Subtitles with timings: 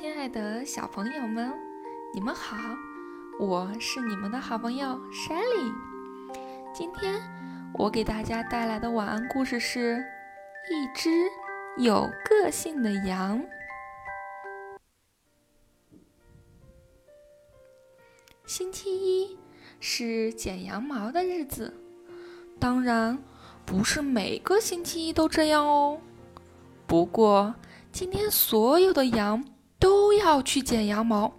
[0.00, 1.52] 亲爱的小朋友们，
[2.14, 2.56] 你们好！
[3.38, 5.74] 我是你们的好朋友 Shelly。
[6.72, 7.20] 今天
[7.74, 9.96] 我给大家带来的晚安故事是
[10.72, 11.10] 《一只
[11.76, 13.42] 有个性的羊》。
[18.46, 19.38] 星期一
[19.80, 21.74] 是剪羊毛的日子，
[22.58, 23.22] 当然
[23.66, 26.00] 不是每个星期一都这样哦。
[26.86, 27.54] 不过
[27.92, 29.44] 今天所有的羊。
[29.80, 31.32] 都要去剪羊毛，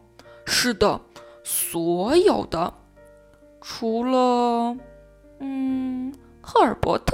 [0.46, 1.00] 是的，
[1.44, 2.74] 所有的，
[3.62, 4.76] 除了，
[5.40, 7.14] 嗯，赫尔伯特。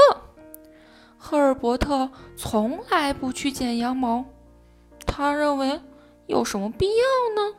[1.17, 4.23] 赫尔伯特从来不去剪羊毛，
[5.05, 5.81] 他认为
[6.25, 7.03] 有什么必要
[7.35, 7.57] 呢？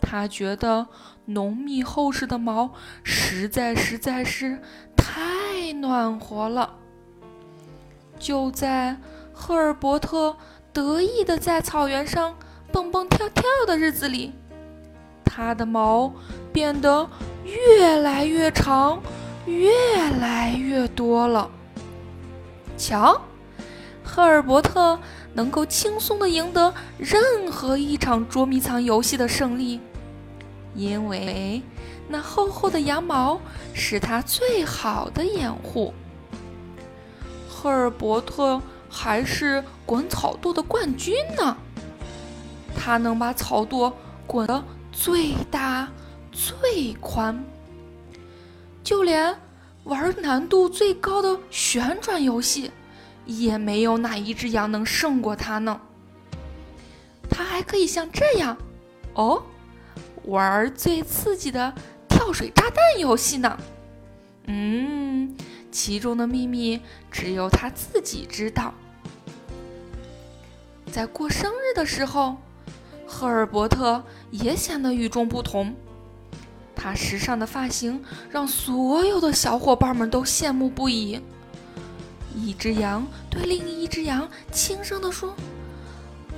[0.00, 0.86] 他觉得
[1.24, 2.70] 浓密厚实的毛
[3.02, 4.60] 实在实在是
[4.94, 6.74] 太暖和了。
[8.18, 8.98] 就在
[9.32, 10.36] 赫尔伯特
[10.72, 12.36] 得意的在草原上。
[12.70, 14.32] 蹦蹦跳跳的日子里，
[15.24, 16.12] 它的毛
[16.52, 17.08] 变得
[17.44, 19.00] 越来越长，
[19.46, 19.72] 越
[20.20, 21.50] 来越多了。
[22.76, 23.20] 瞧，
[24.04, 24.98] 赫尔伯特
[25.32, 29.80] 能够轻松的赢得任何一场捉迷藏游戏的胜利，
[30.74, 31.62] 因为
[32.08, 33.40] 那厚厚的羊毛
[33.74, 35.92] 是他最好的掩护。
[37.48, 41.56] 赫尔伯特还是滚草垛的冠军呢。
[42.80, 43.92] 它能把草垛
[44.26, 45.88] 滚得最大、
[46.30, 47.44] 最宽，
[48.84, 49.36] 就连
[49.82, 52.70] 玩难度最高的旋转游戏，
[53.26, 55.78] 也没有哪一只羊能胜过它呢。
[57.28, 58.56] 它还可以像这样，
[59.14, 59.42] 哦，
[60.24, 61.74] 玩最刺激的
[62.08, 63.58] 跳水炸弹游戏呢。
[64.46, 65.36] 嗯，
[65.70, 68.72] 其中的秘密只有它自己知道。
[70.90, 72.36] 在过生日的时候。
[73.10, 75.74] 赫尔伯特也显得与众不同，
[76.76, 81.18] 他时尚的发型让所有的小伙伴们都羡慕不已。
[82.36, 85.34] 一只羊对另一只羊轻声地说：“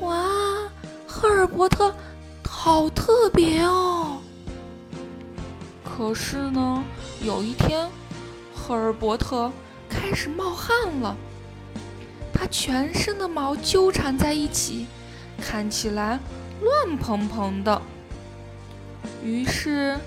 [0.00, 0.24] 哇，
[1.06, 1.92] 赫尔伯特
[2.48, 4.18] 好特别哦！”
[5.84, 6.84] 可是呢，
[7.20, 7.86] 有一天，
[8.54, 9.50] 赫尔伯特
[9.88, 11.14] 开始冒汗了，
[12.32, 14.86] 他全身的毛纠缠在一起，
[15.38, 16.18] 看起来。
[16.60, 17.80] 乱蓬蓬的。
[19.22, 19.98] 于是，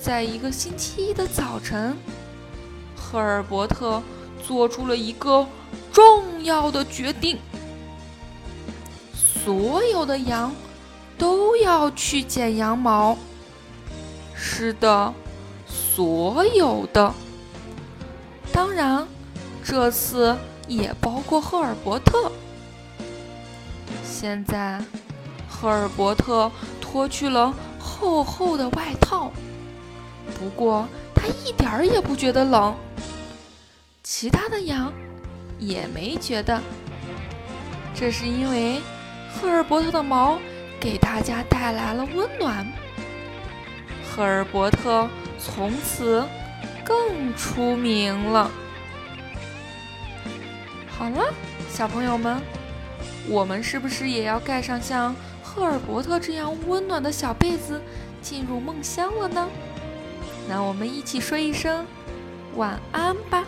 [0.00, 1.96] 在一个星期一的早晨，
[2.96, 4.02] 赫尔伯特
[4.42, 5.46] 做出了一个
[5.92, 7.38] 重要的决定：
[9.14, 10.54] 所有的羊
[11.18, 13.16] 都要去剪羊毛。
[14.34, 15.12] 是的，
[15.66, 17.12] 所有的。
[18.52, 19.06] 当然，
[19.64, 20.36] 这次
[20.66, 22.30] 也包括赫尔伯特。
[24.04, 24.82] 现在。
[25.62, 26.50] 赫尔伯特
[26.80, 29.30] 脱去了厚厚的外套，
[30.36, 32.74] 不过他一点儿也不觉得冷。
[34.02, 34.92] 其他的羊
[35.60, 36.60] 也没觉得，
[37.94, 38.80] 这是因为
[39.32, 40.36] 赫尔伯特的毛
[40.80, 42.66] 给大家带来了温暖。
[44.04, 45.08] 赫尔伯特
[45.38, 46.26] 从此
[46.84, 48.50] 更出名了。
[50.88, 51.32] 好了，
[51.70, 52.42] 小朋友们，
[53.28, 55.14] 我们是不是也要盖上像？
[55.54, 57.78] 赫尔伯特这样温暖的小被子，
[58.22, 59.46] 进入梦乡了呢。
[60.48, 61.86] 那我们一起说一声
[62.56, 63.44] 晚安吧。